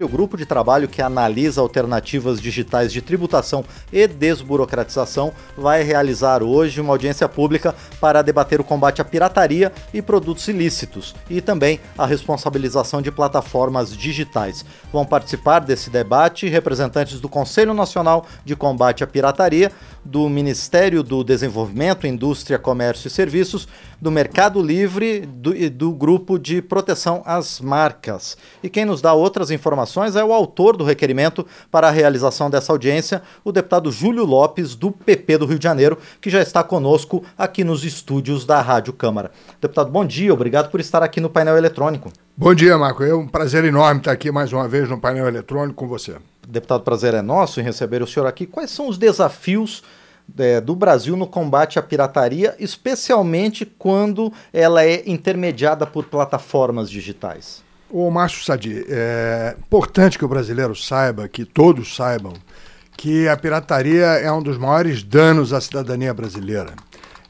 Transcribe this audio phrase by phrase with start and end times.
[0.00, 6.80] O grupo de trabalho que analisa alternativas digitais de tributação e desburocratização vai realizar hoje
[6.80, 12.06] uma audiência pública para debater o combate à pirataria e produtos ilícitos e também a
[12.06, 14.64] responsabilização de plataformas digitais.
[14.92, 19.72] Vão participar desse debate representantes do Conselho Nacional de Combate à Pirataria,
[20.04, 23.66] do Ministério do Desenvolvimento, Indústria, Comércio e Serviços,
[24.00, 28.36] do Mercado Livre do, e do Grupo de Proteção às Marcas.
[28.62, 32.72] E quem nos dá outras informações é o autor do requerimento para a realização dessa
[32.72, 37.24] audiência, o deputado Júlio Lopes, do PP do Rio de Janeiro, que já está conosco
[37.36, 39.30] aqui nos estúdios da Rádio Câmara.
[39.60, 42.12] Deputado, bom dia, obrigado por estar aqui no painel eletrônico.
[42.36, 43.02] Bom dia, Marco.
[43.02, 46.16] É um prazer enorme estar aqui mais uma vez no painel eletrônico com você.
[46.46, 48.46] Deputado, prazer é nosso em receber o senhor aqui.
[48.46, 49.82] Quais são os desafios
[50.38, 57.66] é, do Brasil no combate à pirataria, especialmente quando ela é intermediada por plataformas digitais?
[57.90, 62.34] O Márcio Sadi, é importante que o brasileiro saiba, que todos saibam,
[62.94, 66.74] que a pirataria é um dos maiores danos à cidadania brasileira.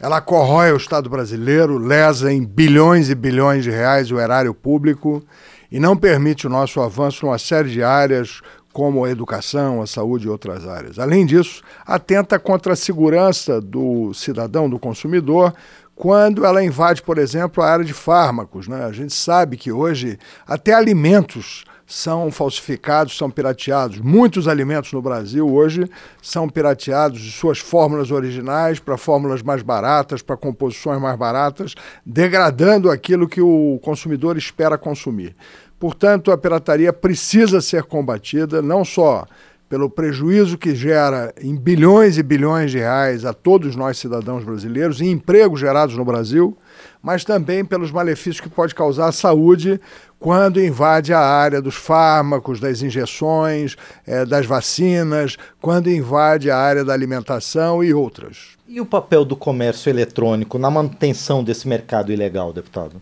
[0.00, 5.22] Ela corrói o Estado brasileiro, lesa em bilhões e bilhões de reais o erário público
[5.70, 8.40] e não permite o nosso avanço numa série de áreas,
[8.78, 11.00] como a educação, a saúde e outras áreas.
[11.00, 15.52] Além disso, atenta contra a segurança do cidadão, do consumidor,
[15.96, 18.68] quando ela invade, por exemplo, a área de fármacos.
[18.68, 18.84] Né?
[18.84, 23.98] A gente sabe que hoje até alimentos são falsificados, são pirateados.
[23.98, 25.88] Muitos alimentos no Brasil hoje
[26.20, 32.90] são pirateados de suas fórmulas originais para fórmulas mais baratas, para composições mais baratas, degradando
[32.90, 35.34] aquilo que o consumidor espera consumir.
[35.80, 39.24] Portanto, a pirataria precisa ser combatida não só
[39.68, 45.00] pelo prejuízo que gera em bilhões e bilhões de reais a todos nós cidadãos brasileiros,
[45.00, 46.56] em empregos gerados no Brasil,
[47.02, 49.80] mas também pelos malefícios que pode causar à saúde
[50.18, 56.84] quando invade a área dos fármacos, das injeções, é, das vacinas, quando invade a área
[56.84, 58.56] da alimentação e outras.
[58.66, 63.00] E o papel do comércio eletrônico na manutenção desse mercado ilegal, deputado?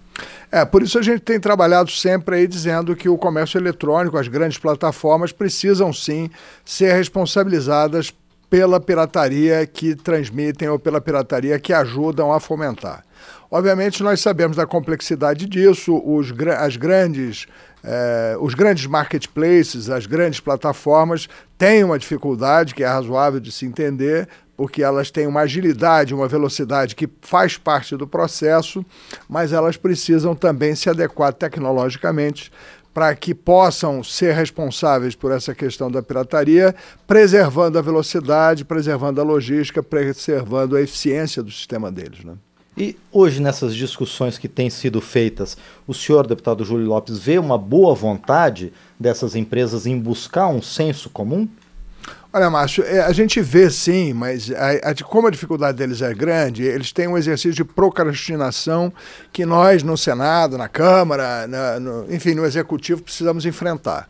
[0.51, 4.29] É, por isso a gente tem trabalhado sempre aí dizendo que o comércio eletrônico, as
[4.29, 6.31] grandes plataformas, precisam sim
[6.65, 8.13] ser responsabilizadas
[8.49, 13.05] pela pirataria que transmitem ou pela pirataria que ajudam a fomentar.
[13.51, 17.47] Obviamente, nós sabemos da complexidade disso, os, as grandes,
[17.83, 23.65] eh, os grandes marketplaces, as grandes plataformas têm uma dificuldade que é razoável de se
[23.65, 28.85] entender, porque elas têm uma agilidade, uma velocidade que faz parte do processo,
[29.29, 32.51] mas elas precisam também se adequar tecnologicamente
[32.97, 36.75] para que possam ser responsáveis por essa questão da pirataria,
[37.07, 42.25] preservando a velocidade, preservando a logística, preservando a eficiência do sistema deles.
[42.25, 42.33] Né?
[42.75, 47.59] E hoje, nessas discussões que têm sido feitas, o senhor, deputado Júlio Lopes, vê uma
[47.59, 51.47] boa vontade dessas empresas em buscar um senso comum?
[52.33, 56.13] Olha, Márcio, é, a gente vê sim, mas a, a, como a dificuldade deles é
[56.13, 58.93] grande, eles têm um exercício de procrastinação
[59.33, 64.07] que nós, no Senado, na Câmara, na, no, enfim, no Executivo, precisamos enfrentar.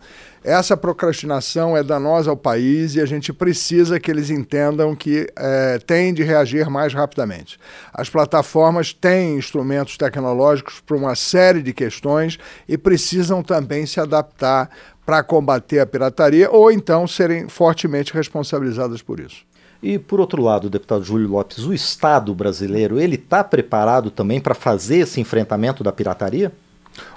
[0.46, 6.12] Essa procrastinação é danosa ao país e a gente precisa que eles entendam que é,
[6.12, 7.58] de reagir mais rapidamente.
[7.92, 14.70] As plataformas têm instrumentos tecnológicos para uma série de questões e precisam também se adaptar
[15.06, 19.46] para combater a pirataria ou então serem fortemente responsabilizadas por isso.
[19.80, 24.54] E por outro lado, deputado Júlio Lopes, o Estado brasileiro ele está preparado também para
[24.54, 26.52] fazer esse enfrentamento da pirataria?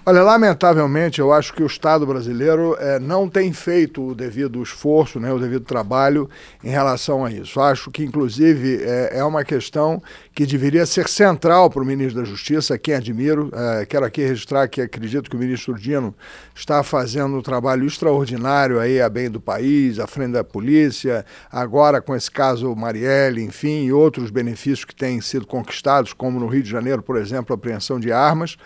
[0.09, 5.19] Olha, lamentavelmente, eu acho que o Estado brasileiro é, não tem feito o devido esforço,
[5.19, 6.27] né, o devido trabalho
[6.63, 7.61] em relação a isso.
[7.61, 10.01] Acho que, inclusive, é, é uma questão
[10.33, 13.51] que deveria ser central para o ministro da Justiça, quem admiro.
[13.53, 16.15] É, quero aqui registrar que acredito que o ministro Dino
[16.55, 22.01] está fazendo um trabalho extraordinário aí a bem do país, à frente da polícia, agora
[22.01, 26.63] com esse caso Marielle, enfim, e outros benefícios que têm sido conquistados, como no Rio
[26.63, 28.57] de Janeiro, por exemplo, a apreensão de armas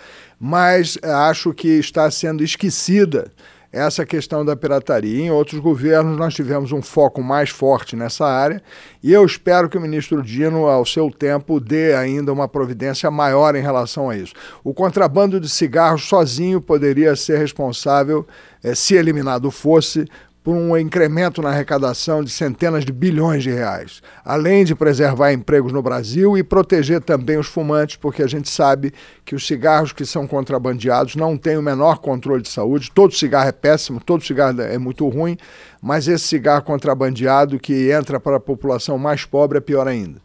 [0.46, 3.32] mas eh, acho que está sendo esquecida
[3.72, 5.20] essa questão da pirataria.
[5.20, 8.62] Em outros governos, nós tivemos um foco mais forte nessa área
[9.02, 13.56] e eu espero que o ministro Dino, ao seu tempo, dê ainda uma providência maior
[13.56, 14.34] em relação a isso.
[14.64, 18.28] O contrabando de cigarros sozinho poderia ser responsável,
[18.64, 20.06] eh, se eliminado fosse,
[20.44, 25.72] por um incremento na arrecadação de centenas de bilhões de reais, além de preservar empregos
[25.72, 28.94] no Brasil e proteger também os fumantes, porque a gente sabe
[29.24, 32.92] que os cigarros que são contrabandeados não têm o menor controle de saúde.
[32.92, 35.38] Todo cigarro é péssimo, todo cigarro é muito ruim,
[35.82, 40.20] mas esse cigarro contrabandeado que entra para a população mais pobre é pior ainda.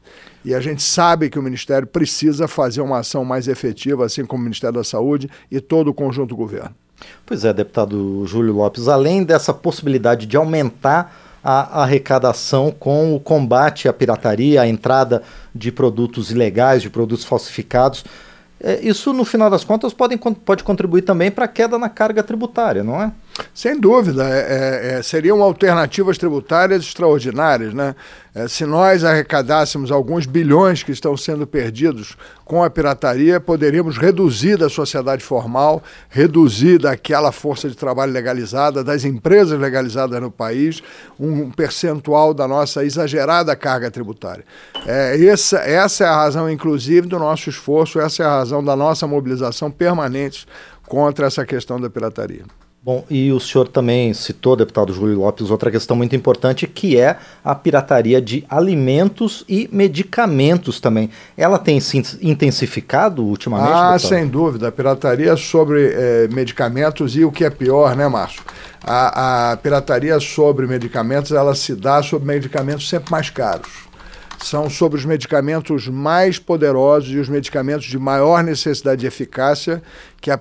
[0.44, 4.40] E a gente sabe que o Ministério precisa fazer uma ação mais efetiva, assim como
[4.40, 6.74] o Ministério da Saúde e todo o conjunto do governo.
[7.24, 13.88] Pois é, deputado Júlio Lopes, além dessa possibilidade de aumentar a arrecadação com o combate
[13.88, 15.22] à pirataria, a entrada
[15.54, 18.04] de produtos ilegais, de produtos falsificados,
[18.60, 22.22] é, isso, no final das contas, pode, pode contribuir também para a queda na carga
[22.22, 23.12] tributária, não é?
[23.54, 27.74] Sem dúvida, é, é, é, seriam alternativas tributárias extraordinárias.
[27.74, 27.94] Né?
[28.34, 34.56] É, se nós arrecadássemos alguns bilhões que estão sendo perdidos com a pirataria, poderíamos reduzir
[34.56, 40.82] da sociedade formal, reduzir daquela força de trabalho legalizada, das empresas legalizadas no país,
[41.18, 44.44] um percentual da nossa exagerada carga tributária.
[44.86, 48.76] É, essa, essa é a razão, inclusive, do nosso esforço, essa é a razão da
[48.76, 50.46] nossa mobilização permanente
[50.86, 52.44] contra essa questão da pirataria.
[52.88, 57.18] Bom, e o senhor também citou, deputado Júlio Lopes, outra questão muito importante que é
[57.44, 61.10] a pirataria de alimentos e medicamentos também.
[61.36, 63.68] Ela tem se intensificado ultimamente?
[63.68, 64.08] Ah, deputado?
[64.08, 64.68] sem dúvida.
[64.68, 68.42] A pirataria sobre eh, medicamentos e o que é pior, né, Márcio?
[68.82, 73.87] A, a pirataria sobre medicamentos, ela se dá sobre medicamentos sempre mais caros
[74.42, 79.82] são sobre os medicamentos mais poderosos e os medicamentos de maior necessidade de eficácia
[80.20, 80.38] que a,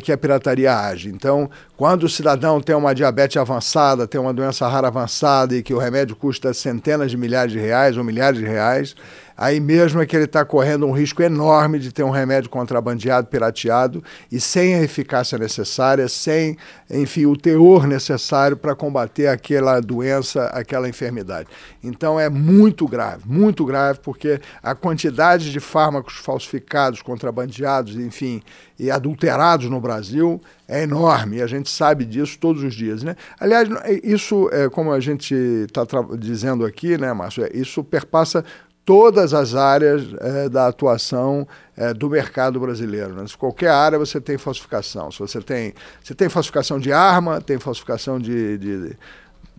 [0.00, 1.08] que a pirataria age.
[1.08, 5.74] Então, quando o cidadão tem uma diabetes avançada, tem uma doença rara avançada e que
[5.74, 8.94] o remédio custa centenas de milhares de reais ou milhares de reais,
[9.40, 13.26] aí mesmo é que ele está correndo um risco enorme de ter um remédio contrabandeado,
[13.28, 16.58] pirateado e sem a eficácia necessária, sem,
[16.90, 21.48] enfim, o teor necessário para combater aquela doença, aquela enfermidade.
[21.82, 28.42] Então é muito grave, muito grave, porque a quantidade de fármacos falsificados, contrabandeados, enfim,
[28.78, 30.38] e adulterados no Brasil
[30.68, 33.02] é enorme, e a gente sabe disso todos os dias.
[33.02, 33.16] Né?
[33.38, 33.68] Aliás,
[34.04, 35.82] isso, é, como a gente está
[36.18, 38.44] dizendo aqui, né, Márcio, é, isso perpassa
[38.84, 41.46] todas as áreas é, da atuação
[41.76, 43.14] é, do mercado brasileiro.
[43.14, 43.24] Né?
[43.38, 45.10] Qualquer área você tem falsificação.
[45.10, 48.96] Se você tem, você tem falsificação de arma, tem falsificação de, de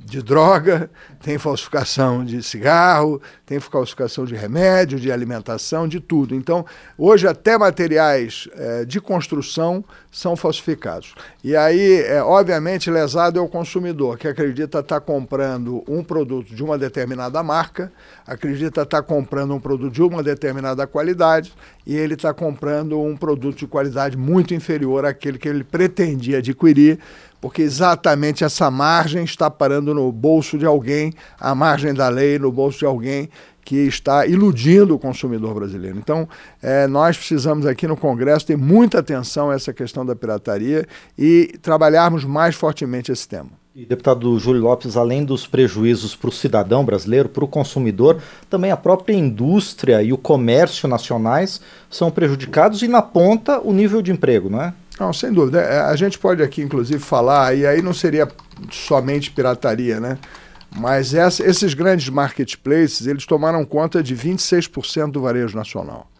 [0.03, 0.89] de droga,
[1.21, 6.33] tem falsificação de cigarro, tem falsificação de remédio, de alimentação, de tudo.
[6.33, 6.65] Então,
[6.98, 11.13] hoje até materiais é, de construção são falsificados.
[11.44, 16.53] E aí, é, obviamente, lesado é o consumidor, que acredita estar tá comprando um produto
[16.53, 17.92] de uma determinada marca,
[18.25, 21.53] acredita estar tá comprando um produto de uma determinada qualidade,
[21.86, 27.00] e ele está comprando um produto de qualidade muito inferior àquele que ele pretendia adquirir
[27.41, 32.51] porque exatamente essa margem está parando no bolso de alguém, a margem da lei no
[32.51, 33.27] bolso de alguém
[33.65, 35.97] que está iludindo o consumidor brasileiro.
[35.97, 36.27] Então,
[36.61, 41.57] é, nós precisamos aqui no Congresso ter muita atenção a essa questão da pirataria e
[41.61, 43.49] trabalharmos mais fortemente esse tema.
[43.73, 48.69] E, deputado Júlio Lopes, além dos prejuízos para o cidadão brasileiro, para o consumidor, também
[48.69, 54.11] a própria indústria e o comércio nacionais são prejudicados e na ponta o nível de
[54.11, 54.73] emprego, não é?
[55.01, 55.59] Não, sem dúvida.
[55.59, 58.27] É, a gente pode aqui, inclusive, falar, e aí não seria
[58.69, 60.19] somente pirataria, né?
[60.77, 66.11] Mas essa, esses grandes marketplaces, eles tomaram conta de 26% do varejo nacional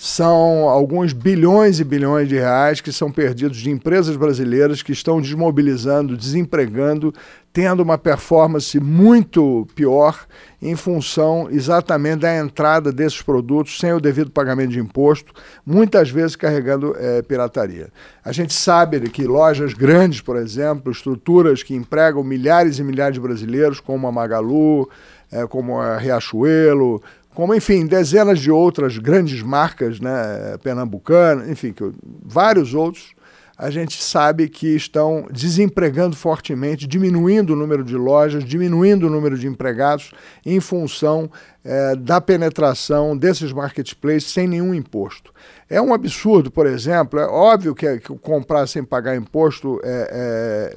[0.00, 5.20] são alguns bilhões e bilhões de reais que são perdidos de empresas brasileiras que estão
[5.20, 7.12] desmobilizando, desempregando,
[7.52, 10.24] tendo uma performance muito pior
[10.62, 15.32] em função exatamente da entrada desses produtos sem o devido pagamento de imposto,
[15.66, 17.88] muitas vezes carregando é, pirataria.
[18.24, 23.20] A gente sabe que lojas grandes, por exemplo, estruturas que empregam milhares e milhares de
[23.20, 24.88] brasileiros, como a Magalu,
[25.32, 27.02] é, como a Riachuelo,
[27.34, 31.92] como, enfim, dezenas de outras grandes marcas, né, pernambucanas, enfim, que,
[32.24, 33.14] vários outros,
[33.58, 39.36] a gente sabe que estão desempregando fortemente, diminuindo o número de lojas, diminuindo o número
[39.36, 40.12] de empregados
[40.46, 41.28] em função
[41.64, 45.32] é, da penetração desses marketplaces sem nenhum imposto.
[45.68, 50.76] É um absurdo, por exemplo, é óbvio que, que comprar sem pagar imposto é,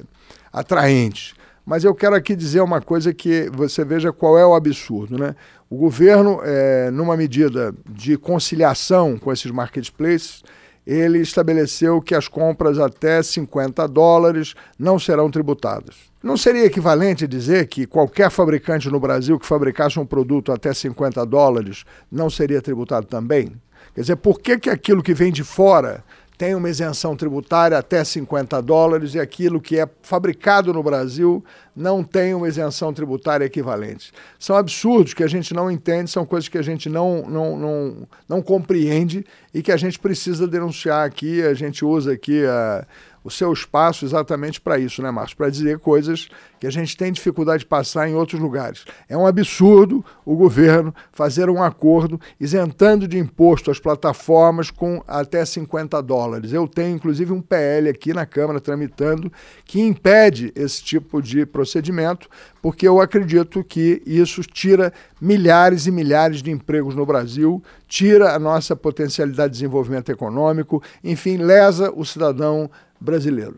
[0.52, 1.34] atraente.
[1.64, 5.16] Mas eu quero aqui dizer uma coisa que você veja qual é o absurdo.
[5.16, 5.34] Né?
[5.70, 10.42] O governo, é, numa medida de conciliação com esses marketplaces,
[10.86, 15.96] ele estabeleceu que as compras até 50 dólares não serão tributadas.
[16.22, 21.24] Não seria equivalente dizer que qualquer fabricante no Brasil que fabricasse um produto até 50
[21.24, 23.52] dólares não seria tributado também?
[23.94, 26.02] Quer dizer, por que, que aquilo que vem de fora
[26.42, 31.40] tem uma isenção tributária até 50 dólares e aquilo que é fabricado no Brasil
[31.74, 34.12] não tem uma isenção tributária equivalente.
[34.40, 38.08] São absurdos que a gente não entende, são coisas que a gente não, não, não,
[38.28, 41.40] não compreende e que a gente precisa denunciar aqui.
[41.42, 42.84] A gente usa aqui a,
[43.24, 45.36] o seu espaço exatamente para isso, né, Márcio?
[45.36, 48.84] Para dizer coisas que a gente tem dificuldade de passar em outros lugares.
[49.08, 55.44] É um absurdo o governo fazer um acordo isentando de imposto as plataformas com até
[55.44, 56.52] 50 dólares.
[56.52, 59.32] Eu tenho, inclusive, um PL aqui na Câmara tramitando
[59.64, 62.28] que impede esse tipo de procedimento,
[62.60, 68.38] porque eu acredito que isso tira milhares e milhares de empregos no Brasil, tira a
[68.38, 72.70] nossa potencialidade de desenvolvimento econômico, enfim, lesa o cidadão
[73.02, 73.56] brasileiro.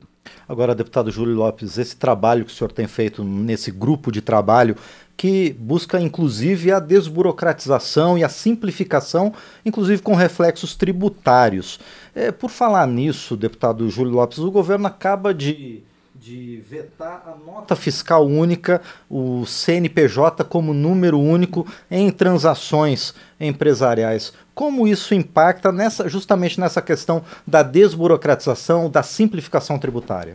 [0.48, 4.76] Agora, deputado Júlio Lopes, esse trabalho que o senhor tem feito nesse grupo de trabalho
[5.16, 9.32] que busca inclusive a desburocratização e a simplificação,
[9.64, 11.78] inclusive com reflexos tributários.
[12.14, 15.82] É, por falar nisso, deputado Júlio Lopes, o governo acaba de
[16.24, 24.32] de vetar a nota fiscal única, o CNPJ como número único em transações empresariais.
[24.54, 30.34] Como isso impacta nessa, justamente nessa questão da desburocratização, da simplificação tributária?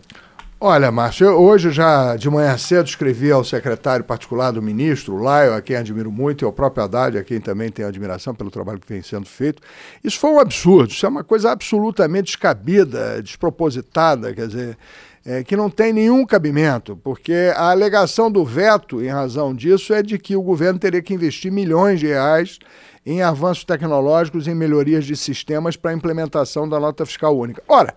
[0.61, 5.17] Olha, Márcio, eu hoje já de manhã cedo escrevi ao secretário particular do ministro, o
[5.17, 8.51] Laio, a quem admiro muito, e ao próprio Haddad, a quem também tenho admiração pelo
[8.51, 9.63] trabalho que vem sendo feito.
[10.03, 14.77] Isso foi um absurdo, isso é uma coisa absolutamente descabida, despropositada, quer dizer,
[15.29, 20.01] é, que não tem nenhum cabimento, porque a alegação do veto, em razão disso, é
[20.01, 22.57] de que o governo teria que investir milhões de reais
[23.05, 27.61] em avanços tecnológicos, em melhorias de sistemas para a implementação da nota fiscal única.
[27.67, 27.93] Ora,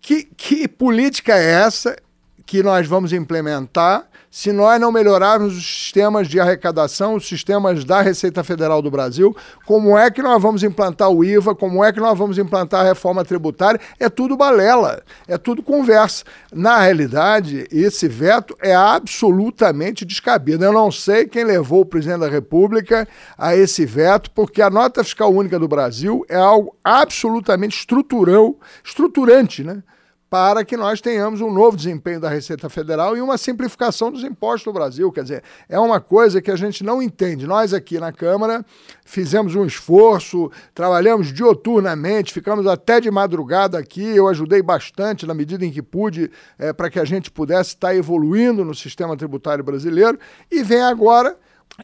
[0.00, 1.96] que, que política é essa
[2.44, 4.04] que nós vamos implementar
[4.36, 9.34] se nós não melhorarmos os sistemas de arrecadação, os sistemas da Receita Federal do Brasil,
[9.64, 12.88] como é que nós vamos implantar o IVA, como é que nós vamos implantar a
[12.88, 16.22] reforma tributária, é tudo balela, é tudo conversa.
[16.52, 20.62] Na realidade, esse veto é absolutamente descabido.
[20.62, 25.02] Eu não sei quem levou o presidente da República a esse veto, porque a nota
[25.02, 29.82] fiscal única do Brasil é algo absolutamente estrutural, estruturante, né?
[30.28, 34.66] Para que nós tenhamos um novo desempenho da Receita Federal e uma simplificação dos impostos
[34.66, 35.12] no Brasil.
[35.12, 37.46] Quer dizer, é uma coisa que a gente não entende.
[37.46, 38.64] Nós aqui na Câmara
[39.04, 44.04] fizemos um esforço, trabalhamos dioturnamente, ficamos até de madrugada aqui.
[44.04, 47.94] Eu ajudei bastante na medida em que pude é, para que a gente pudesse estar
[47.94, 50.18] evoluindo no sistema tributário brasileiro.
[50.50, 51.36] E vem agora,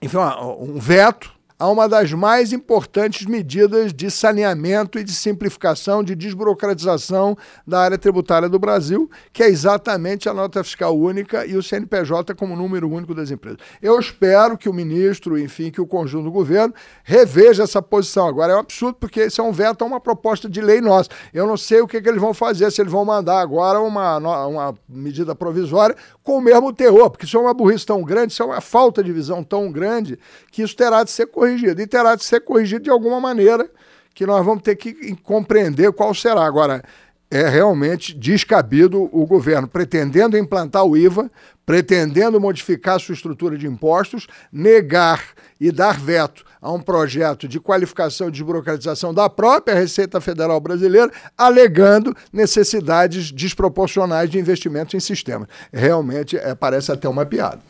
[0.02, 0.18] enfim,
[0.58, 1.32] um veto
[1.62, 7.97] a uma das mais importantes medidas de saneamento e de simplificação, de desburocratização da área
[7.97, 12.90] tributária do Brasil, que é exatamente a nota fiscal única e o CNPJ como número
[12.90, 13.61] único das empresas.
[13.81, 18.26] Eu espero que o ministro, enfim, que o conjunto do governo reveja essa posição.
[18.26, 21.11] Agora é um absurdo porque isso é um veto a uma proposta de lei nossa.
[21.33, 24.16] Eu não sei o que, que eles vão fazer, se eles vão mandar agora uma,
[24.49, 28.42] uma medida provisória com o mesmo terror, porque isso é uma burrice tão grande, isso
[28.42, 30.19] é uma falta de visão tão grande,
[30.50, 31.80] que isso terá de ser corrigido corrigido.
[31.80, 33.68] E terá de ser corrigido de alguma maneira
[34.14, 36.44] que nós vamos ter que compreender qual será.
[36.44, 36.82] Agora,
[37.30, 41.30] é realmente descabido o governo pretendendo implantar o IVA,
[41.64, 45.25] pretendendo modificar sua estrutura de impostos, negar
[45.59, 51.11] e dar veto a um projeto de qualificação e desburocratização da própria Receita Federal Brasileira,
[51.38, 55.49] alegando necessidades desproporcionais de investimentos em sistemas.
[55.73, 57.61] Realmente é, parece até uma piada.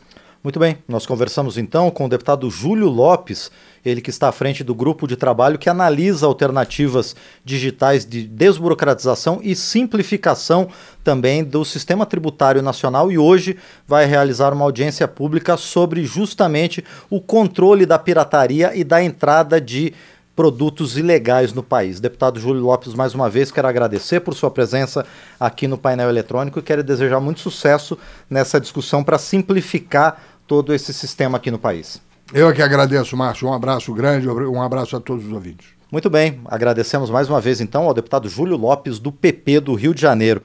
[0.43, 3.49] Muito bem, nós conversamos então com o deputado Júlio Lopes,
[3.85, 9.39] ele que está à frente do grupo de trabalho que analisa alternativas digitais de desburocratização
[9.41, 10.67] e simplificação
[11.01, 13.55] também do sistema tributário nacional e hoje
[13.87, 19.93] vai realizar uma audiência pública sobre justamente o controle da pirataria e da entrada de
[20.35, 21.99] produtos ilegais no país.
[21.99, 25.05] Deputado Júlio Lopes, mais uma vez, quero agradecer por sua presença
[25.39, 27.97] aqui no painel eletrônico e quero desejar muito sucesso
[28.29, 32.01] nessa discussão para simplificar todo esse sistema aqui no país.
[32.33, 33.47] Eu é que agradeço, Márcio.
[33.47, 35.67] Um abraço grande, um abraço a todos os ouvintes.
[35.91, 39.93] Muito bem, agradecemos mais uma vez então ao deputado Júlio Lopes, do PP do Rio
[39.93, 40.41] de Janeiro.